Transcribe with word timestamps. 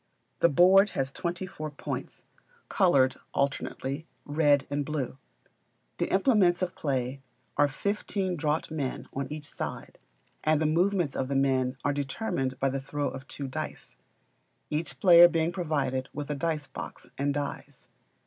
The 0.39 0.49
board 0.49 0.89
has 0.97 1.11
twenty 1.11 1.45
four 1.45 1.69
points, 1.69 2.25
coloured 2.69 3.17
alternately 3.35 4.07
red 4.25 4.65
and 4.67 4.83
blue; 4.83 5.19
the 5.97 6.11
implements 6.11 6.63
of 6.63 6.73
play 6.73 7.21
are 7.55 7.67
fifteen 7.67 8.35
draught 8.35 8.71
men 8.71 9.07
on 9.13 9.27
each 9.31 9.45
side, 9.47 9.99
and 10.43 10.59
the 10.59 10.65
movements 10.65 11.15
of 11.15 11.27
the 11.27 11.35
men 11.35 11.77
are 11.85 11.93
determined 11.93 12.57
by 12.59 12.69
the 12.71 12.81
throw 12.81 13.09
of 13.09 13.27
two 13.27 13.47
dice; 13.47 13.95
each 14.71 14.99
player 14.99 15.27
being 15.27 15.51
provided 15.51 16.09
with 16.13 16.31
a 16.31 16.35
dice 16.35 16.65
box 16.65 17.05
and 17.15 17.35
dies. 17.35 17.87